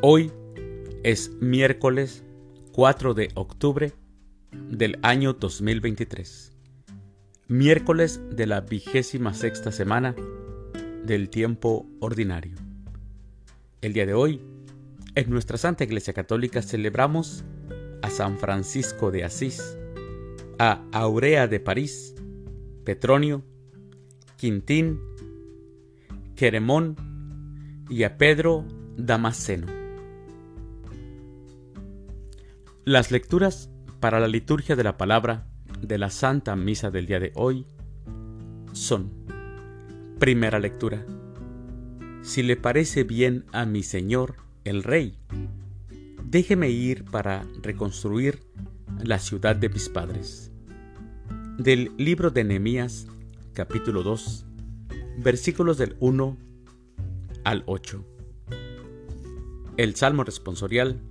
Hoy 0.00 0.30
es 1.02 1.32
miércoles 1.40 2.22
4 2.70 3.14
de 3.14 3.30
octubre 3.34 3.92
del 4.52 4.96
año 5.02 5.32
2023. 5.32 6.52
Miércoles 7.48 8.20
de 8.30 8.46
la 8.46 8.60
vigésima 8.60 9.34
sexta 9.34 9.72
semana 9.72 10.14
del 11.04 11.30
tiempo 11.30 11.84
ordinario. 11.98 12.54
El 13.80 13.92
día 13.92 14.06
de 14.06 14.14
hoy, 14.14 14.40
en 15.16 15.30
nuestra 15.30 15.58
Santa 15.58 15.82
Iglesia 15.82 16.12
Católica 16.12 16.62
celebramos 16.62 17.44
a 18.00 18.08
San 18.08 18.38
Francisco 18.38 19.10
de 19.10 19.24
Asís, 19.24 19.76
a 20.60 20.84
Aurea 20.92 21.48
de 21.48 21.58
París, 21.58 22.14
Petronio, 22.84 23.42
Quintín, 24.36 25.00
Queremón 26.36 26.94
y 27.90 28.04
a 28.04 28.16
Pedro 28.16 28.64
Damasceno. 28.96 29.77
Las 32.88 33.10
lecturas 33.10 33.68
para 34.00 34.18
la 34.18 34.28
liturgia 34.28 34.74
de 34.74 34.82
la 34.82 34.96
palabra 34.96 35.46
de 35.82 35.98
la 35.98 36.08
Santa 36.08 36.56
Misa 36.56 36.90
del 36.90 37.04
día 37.04 37.20
de 37.20 37.32
hoy 37.34 37.66
son 38.72 39.12
Primera 40.18 40.58
lectura. 40.58 41.04
Si 42.22 42.42
le 42.42 42.56
parece 42.56 43.04
bien 43.04 43.44
a 43.52 43.66
mi 43.66 43.82
Señor 43.82 44.36
el 44.64 44.82
Rey, 44.82 45.18
déjeme 46.24 46.70
ir 46.70 47.04
para 47.04 47.44
reconstruir 47.60 48.40
la 49.04 49.18
ciudad 49.18 49.54
de 49.54 49.68
mis 49.68 49.90
padres. 49.90 50.50
Del 51.58 51.92
libro 51.98 52.30
de 52.30 52.44
Nehemías, 52.44 53.06
capítulo 53.52 54.02
2, 54.02 54.46
versículos 55.18 55.76
del 55.76 55.94
1 56.00 56.38
al 57.44 57.64
8. 57.66 58.02
El 59.76 59.94
Salmo 59.94 60.24
responsorial 60.24 61.02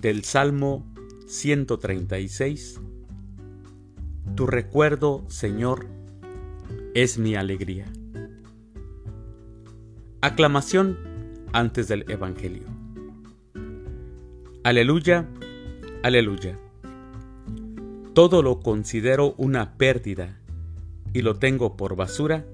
del 0.00 0.24
Salmo 0.24 0.84
136. 1.26 2.80
Tu 4.34 4.46
recuerdo, 4.46 5.24
Señor, 5.28 5.86
es 6.94 7.18
mi 7.18 7.34
alegría. 7.36 7.86
Aclamación 10.20 10.98
antes 11.52 11.88
del 11.88 12.10
Evangelio. 12.10 12.64
Aleluya, 14.64 15.28
aleluya. 16.02 16.58
Todo 18.14 18.42
lo 18.42 18.60
considero 18.60 19.34
una 19.36 19.76
pérdida 19.76 20.40
y 21.12 21.22
lo 21.22 21.36
tengo 21.36 21.76
por 21.76 21.96
basura 21.96 22.44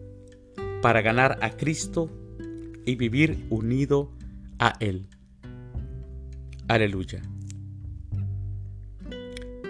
para 0.82 1.00
ganar 1.02 1.38
a 1.40 1.50
Cristo 1.50 2.10
y 2.84 2.96
vivir 2.96 3.46
unido 3.50 4.10
a 4.58 4.74
Él. 4.80 5.06
Aleluya. 6.72 7.20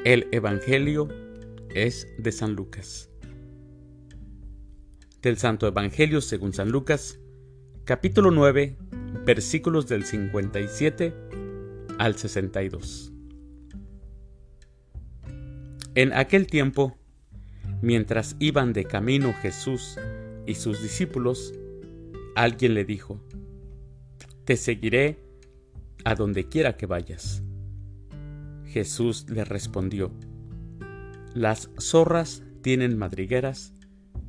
El 0.05 0.29
Evangelio 0.31 1.09
es 1.75 2.07
de 2.17 2.31
San 2.31 2.55
Lucas. 2.55 3.11
Del 5.21 5.37
Santo 5.37 5.67
Evangelio 5.67 6.21
según 6.21 6.53
San 6.53 6.71
Lucas, 6.71 7.19
capítulo 7.83 8.31
9, 8.31 8.77
versículos 9.27 9.89
del 9.89 10.05
57 10.05 11.13
al 11.99 12.15
62. 12.15 13.13
En 15.97 16.13
aquel 16.13 16.47
tiempo, 16.47 16.97
mientras 17.81 18.37
iban 18.39 18.73
de 18.73 18.85
camino 18.85 19.35
Jesús 19.43 19.99
y 20.47 20.55
sus 20.55 20.81
discípulos, 20.81 21.53
alguien 22.37 22.75
le 22.75 22.85
dijo, 22.85 23.21
Te 24.45 24.57
seguiré 24.57 25.22
a 26.05 26.15
donde 26.15 26.49
quiera 26.49 26.77
que 26.77 26.87
vayas. 26.87 27.43
Jesús 28.67 29.27
le 29.29 29.45
respondió, 29.45 30.13
Las 31.35 31.71
zorras 31.79 32.43
tienen 32.63 32.99
madrigueras 32.99 33.73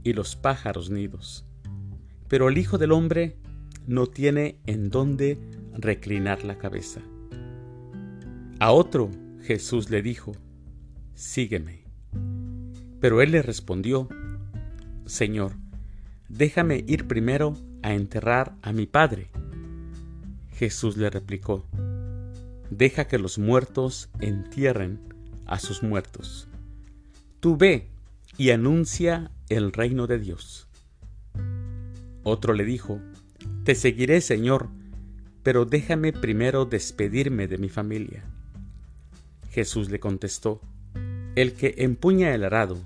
y 0.04 0.14
los 0.14 0.36
pájaros 0.36 0.90
nidos, 0.90 1.46
pero 2.28 2.50
el 2.50 2.58
Hijo 2.58 2.78
del 2.78 2.92
Hombre 2.92 3.38
no 3.88 4.08
tiene 4.08 4.60
en 4.66 4.90
dónde 4.90 5.40
reclinar 5.74 6.44
la 6.44 6.58
cabeza. 6.58 7.02
A 8.60 8.72
otro 8.72 9.10
Jesús 9.42 9.90
le 9.90 10.02
dijo, 10.02 10.34
Sígueme. 11.16 11.84
Pero 13.00 13.22
él 13.22 13.32
le 13.32 13.42
respondió, 13.42 14.08
Señor, 15.06 15.54
déjame 16.30 16.84
ir 16.88 17.08
primero 17.08 17.58
a 17.82 17.94
enterrar 17.94 18.56
a 18.62 18.72
mi 18.72 18.86
padre. 18.86 19.30
Jesús 20.64 20.96
le 20.96 21.10
replicó, 21.10 21.66
Deja 22.70 23.06
que 23.10 23.20
los 23.20 23.38
muertos 23.38 24.10
entierren 24.22 24.98
a 25.46 25.60
sus 25.60 25.84
muertos. 25.84 26.48
Tú 27.42 27.58
ve 27.58 27.90
y 28.38 28.52
anuncia 28.52 29.30
el 29.50 29.74
reino 29.74 30.08
de 30.08 30.20
Dios. 30.20 30.70
Otro 32.24 32.54
le 32.54 32.64
dijo, 32.64 33.02
Te 33.66 33.76
seguiré, 33.76 34.22
Señor, 34.22 34.70
pero 35.44 35.66
déjame 35.66 36.14
primero 36.14 36.64
despedirme 36.64 37.48
de 37.48 37.58
mi 37.58 37.68
familia. 37.68 38.24
Jesús 39.52 39.90
le 39.90 40.00
contestó, 40.00 40.62
El 41.36 41.56
que 41.56 41.76
empuña 41.80 42.34
el 42.34 42.46
arado 42.46 42.80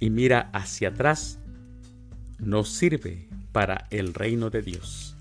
y 0.00 0.10
mira 0.10 0.50
hacia 0.52 0.90
atrás, 0.90 1.38
no 2.38 2.64
sirve 2.64 3.26
para 3.52 3.86
el 3.90 4.12
reino 4.12 4.50
de 4.50 4.60
Dios. 4.60 5.16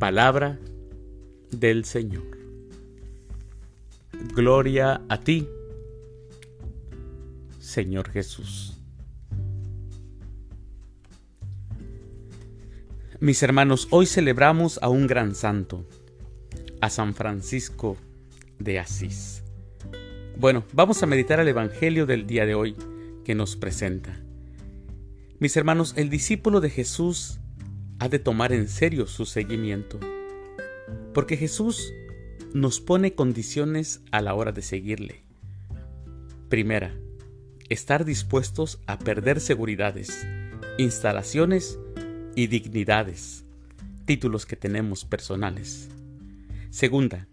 Palabra 0.00 0.58
del 1.50 1.84
Señor. 1.84 2.38
Gloria 4.34 5.02
a 5.10 5.20
ti, 5.20 5.46
Señor 7.58 8.08
Jesús. 8.08 8.78
Mis 13.20 13.42
hermanos, 13.42 13.88
hoy 13.90 14.06
celebramos 14.06 14.78
a 14.80 14.88
un 14.88 15.06
gran 15.06 15.34
santo, 15.34 15.86
a 16.80 16.88
San 16.88 17.14
Francisco 17.14 17.98
de 18.58 18.78
Asís. 18.78 19.42
Bueno, 20.38 20.64
vamos 20.72 21.02
a 21.02 21.06
meditar 21.06 21.40
el 21.40 21.48
Evangelio 21.48 22.06
del 22.06 22.26
día 22.26 22.46
de 22.46 22.54
hoy 22.54 22.74
que 23.22 23.34
nos 23.34 23.54
presenta. 23.54 24.18
Mis 25.40 25.58
hermanos, 25.58 25.92
el 25.98 26.08
discípulo 26.08 26.62
de 26.62 26.70
Jesús 26.70 27.39
ha 28.00 28.08
de 28.08 28.18
tomar 28.18 28.52
en 28.52 28.66
serio 28.66 29.06
su 29.06 29.26
seguimiento, 29.26 30.00
porque 31.12 31.36
Jesús 31.36 31.92
nos 32.54 32.80
pone 32.80 33.14
condiciones 33.14 34.00
a 34.10 34.22
la 34.22 34.34
hora 34.34 34.52
de 34.52 34.62
seguirle. 34.62 35.22
Primera, 36.48 36.96
estar 37.68 38.06
dispuestos 38.06 38.80
a 38.86 38.98
perder 38.98 39.38
seguridades, 39.38 40.26
instalaciones 40.78 41.78
y 42.34 42.46
dignidades, 42.46 43.44
títulos 44.06 44.46
que 44.46 44.56
tenemos 44.56 45.04
personales. 45.04 45.90
Segunda, 46.70 47.28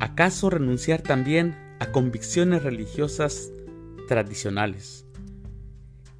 ¿acaso 0.00 0.48
renunciar 0.48 1.02
también 1.02 1.54
a 1.80 1.92
convicciones 1.92 2.62
religiosas 2.62 3.52
tradicionales? 4.08 5.04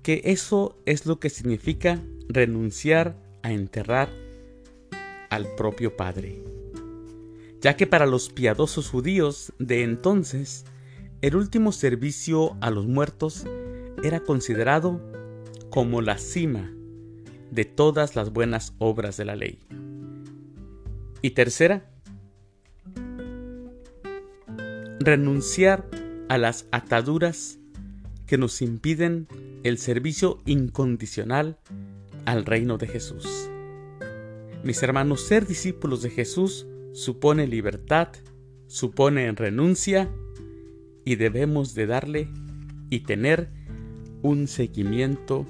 Que 0.03 0.21
eso 0.25 0.79
es 0.85 1.07
lo 1.07 1.19
que 1.19 1.31
significa 1.31 2.03
renunciar 2.29 3.26
enterrar 3.53 4.09
al 5.31 5.47
propio 5.57 5.97
Padre. 5.97 6.43
Ya 7.61 7.77
que 7.77 7.87
para 7.87 8.07
los 8.07 8.29
piadosos 8.29 8.91
judíos 8.91 9.53
de 9.59 9.83
entonces, 9.83 10.65
el 11.23 11.37
último 11.37 11.73
servicio 11.73 12.57
a 12.61 12.71
los 12.71 12.87
muertos 12.87 13.47
era 14.03 14.21
considerado 14.21 15.01
como 15.71 16.03
la 16.03 16.19
cima 16.19 16.71
de 17.51 17.65
todas 17.65 18.17
las 18.17 18.33
buenas 18.33 18.75
obras 18.79 19.17
de 19.17 19.25
la 19.25 19.37
ley. 19.37 19.59
Y 21.23 21.31
tercera, 21.31 21.91
renunciar 25.01 25.89
a 26.29 26.39
las 26.39 26.67
ataduras 26.73 27.59
que 28.27 28.39
nos 28.39 28.61
impiden 28.61 29.29
el 29.63 29.79
servicio 29.79 30.41
incondicional 30.47 31.59
al 32.27 32.45
reino 32.45 32.77
de 32.77 32.87
Jesús. 32.87 33.49
Mis 34.63 34.83
hermanos, 34.83 35.27
ser 35.27 35.47
discípulos 35.47 36.03
de 36.03 36.11
Jesús 36.11 36.67
supone 36.93 37.47
libertad, 37.47 38.09
supone 38.67 39.31
renuncia 39.33 40.11
y 41.05 41.17
debemos 41.17 41.75
de 41.75 41.87
darle 41.87 42.29
y 42.91 43.01
tener 43.01 43.49
un 44.23 44.49
seguimiento 44.49 45.47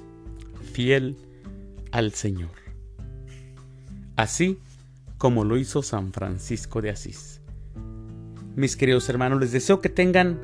fiel 0.71 1.17
al 1.91 2.13
Señor. 2.13 2.51
Así 4.15 4.59
como 5.17 5.43
lo 5.43 5.57
hizo 5.57 5.81
San 5.81 6.13
Francisco 6.13 6.81
de 6.81 6.91
Asís. 6.91 7.41
Mis 8.55 8.75
queridos 8.75 9.09
hermanos, 9.09 9.39
les 9.39 9.51
deseo 9.51 9.81
que 9.81 9.89
tengan 9.89 10.39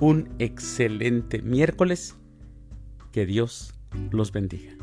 un 0.00 0.28
excelente 0.38 1.42
miércoles. 1.42 2.16
Que 3.12 3.26
Dios 3.26 3.74
los 4.12 4.32
bendiga. 4.32 4.79